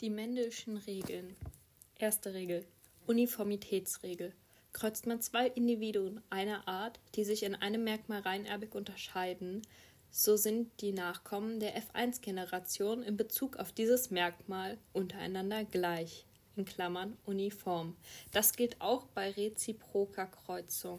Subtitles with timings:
[0.00, 1.36] Die Mendelschen Regeln.
[1.98, 2.64] Erste Regel.
[3.06, 4.32] Uniformitätsregel.
[4.72, 9.60] Kreuzt man zwei Individuen einer Art, die sich in einem Merkmal reinerbig unterscheiden,
[10.10, 16.24] so sind die Nachkommen der F1-Generation in Bezug auf dieses Merkmal untereinander gleich
[16.56, 17.94] in Klammern uniform.
[18.32, 20.98] Das gilt auch bei reziproker Kreuzung.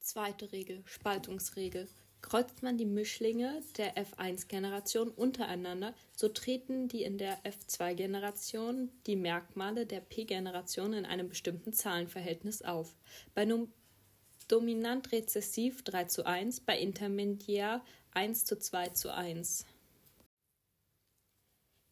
[0.00, 1.86] Zweite Regel, Spaltungsregel.
[2.22, 9.84] Kreuzt man die Mischlinge der F1-Generation untereinander, so treten die in der F2-Generation die Merkmale
[9.84, 12.94] der P-Generation in einem bestimmten Zahlenverhältnis auf.
[13.34, 13.46] Bei
[14.48, 17.82] dominant rezessiv 3 zu 1, bei intermediär
[18.12, 19.66] 1 zu 2 zu 1.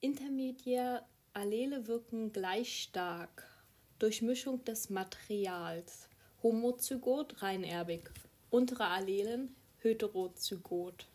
[0.00, 3.48] Intermediär Allele wirken gleich stark.
[3.98, 6.08] Durchmischung des Materials.
[6.42, 8.10] Homozygot reinerbig.
[8.50, 9.54] Untere Allelen
[9.88, 11.06] heterozygot.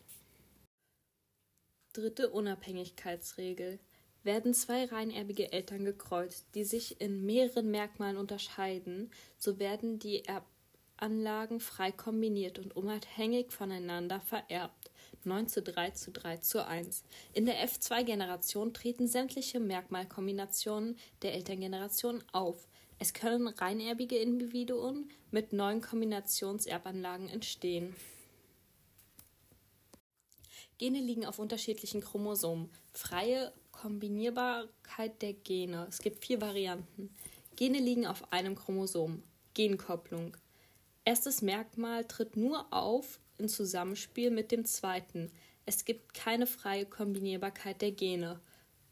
[1.92, 3.78] Dritte Unabhängigkeitsregel.
[4.24, 11.58] Werden zwei reinerbige Eltern gekreuzt, die sich in mehreren Merkmalen unterscheiden, so werden die Erbanlagen
[11.58, 14.92] frei kombiniert und unabhängig voneinander vererbt.
[15.24, 17.04] 9 zu 3 zu 3 zu 1.
[17.32, 22.68] In der F2-Generation treten sämtliche Merkmalkombinationen der Elterngeneration auf.
[22.98, 27.96] Es können reinerbige Individuen mit neuen Kombinationserbanlagen entstehen.
[30.82, 32.68] Gene liegen auf unterschiedlichen Chromosomen.
[32.92, 35.86] Freie Kombinierbarkeit der Gene.
[35.88, 37.14] Es gibt vier Varianten.
[37.54, 39.22] Gene liegen auf einem Chromosom.
[39.54, 40.36] Genkopplung.
[41.04, 45.30] Erstes Merkmal tritt nur auf in Zusammenspiel mit dem zweiten.
[45.66, 48.40] Es gibt keine freie Kombinierbarkeit der Gene.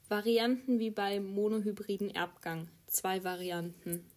[0.08, 2.68] Varianten wie beim monohybriden Erbgang.
[2.86, 4.08] Zwei Varianten.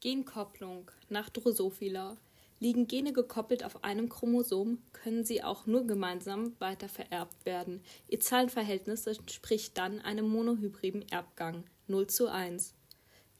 [0.00, 0.90] Genkopplung.
[1.10, 2.16] Nach Drosophila.
[2.58, 7.82] Liegen Gene gekoppelt auf einem Chromosom, können sie auch nur gemeinsam weiter vererbt werden.
[8.08, 12.74] Ihr Zahlenverhältnis entspricht dann einem monohybriden Erbgang 0 zu 1.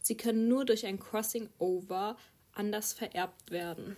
[0.00, 2.17] Sie können nur durch ein Crossing Over
[2.53, 3.97] anders vererbt werden.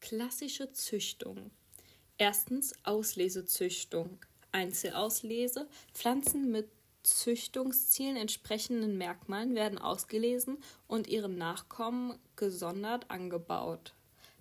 [0.00, 1.50] Klassische Züchtung.
[2.18, 4.18] Erstens Auslesezüchtung.
[4.52, 5.68] Einzelauslese.
[5.94, 6.68] Pflanzen mit
[7.02, 13.94] Züchtungszielen entsprechenden Merkmalen werden ausgelesen und ihren Nachkommen gesondert angebaut.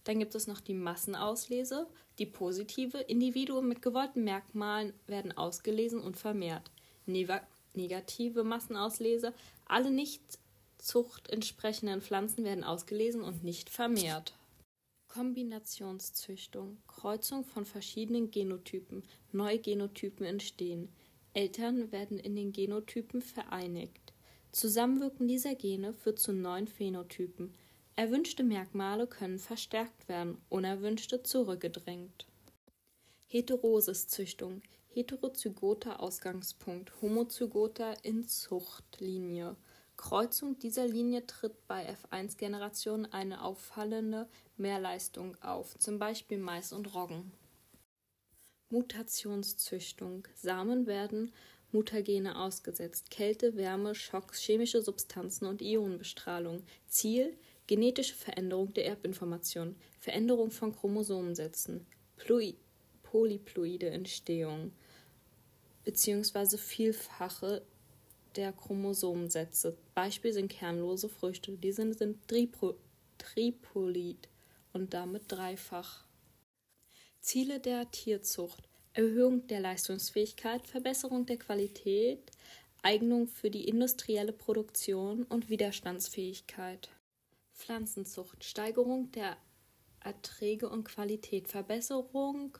[0.03, 1.87] Dann gibt es noch die Massenauslese,
[2.17, 2.97] die positive.
[2.97, 6.71] Individuen mit gewollten Merkmalen werden ausgelesen und vermehrt.
[7.05, 9.33] Negative Massenauslese.
[9.65, 10.21] Alle nicht
[10.79, 14.33] Zucht entsprechenden Pflanzen werden ausgelesen und nicht vermehrt.
[15.09, 20.89] Kombinationszüchtung, Kreuzung von verschiedenen Genotypen, neue Genotypen entstehen.
[21.33, 24.13] Eltern werden in den Genotypen vereinigt.
[24.51, 27.53] Zusammenwirken dieser Gene führt zu neuen Phänotypen.
[27.95, 32.25] Erwünschte Merkmale können verstärkt werden, unerwünschte zurückgedrängt.
[33.27, 39.55] Heterosiszüchtung, heterozygoter Ausgangspunkt, homozygoter Inzuchtlinie.
[39.97, 47.31] Kreuzung dieser Linie tritt bei F1-Generationen eine auffallende Mehrleistung auf, zum Beispiel Mais und Roggen.
[48.69, 50.27] Mutationszüchtung.
[50.35, 51.31] Samen werden
[51.71, 53.11] Mutagene ausgesetzt.
[53.11, 56.63] Kälte, Wärme, Schocks, chemische Substanzen und Ionenbestrahlung.
[56.87, 57.37] Ziel
[57.67, 61.85] genetische Veränderung der Erbinformation, Veränderung von Chromosomensätzen,
[62.17, 62.55] Plui
[63.03, 64.71] polyploide Entstehung
[65.83, 66.57] bzw.
[66.57, 67.61] vielfache
[68.35, 69.77] der Chromosomensätze.
[69.95, 71.51] Beispiel sind kernlose Früchte.
[71.57, 72.75] Diese sind Tripro
[73.17, 74.29] Tripolit
[74.73, 76.05] und damit dreifach.
[77.21, 82.31] Ziele der Tierzucht: Erhöhung der Leistungsfähigkeit, Verbesserung der Qualität,
[82.81, 86.89] Eignung für die industrielle Produktion und Widerstandsfähigkeit.
[87.53, 89.37] Pflanzenzucht: Steigerung der
[89.99, 92.57] Erträge und Qualität, Verbesserung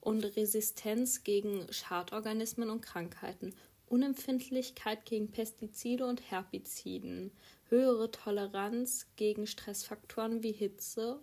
[0.00, 3.54] und Resistenz gegen Schadorganismen und Krankheiten
[3.86, 7.30] Unempfindlichkeit gegen Pestizide und Herbiziden,
[7.68, 11.20] höhere Toleranz gegen Stressfaktoren wie Hitze,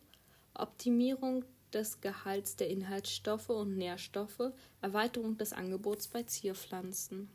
[0.54, 1.44] Optimierung
[1.74, 4.52] des Gehalts der Inhaltsstoffe und Nährstoffe,
[4.82, 7.30] Erweiterung des Angebots bei Zierpflanzen.